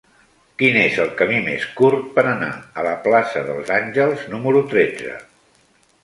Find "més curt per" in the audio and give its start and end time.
1.47-2.23